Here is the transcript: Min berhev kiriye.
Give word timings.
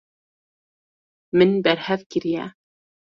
Min 1.37 1.53
berhev 1.63 2.01
kiriye. 2.11 2.45